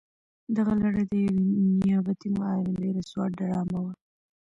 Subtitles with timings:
[0.55, 1.45] دغه لړۍ د یوې
[1.81, 3.93] نیابتي معاملې رسوا ډرامه وه.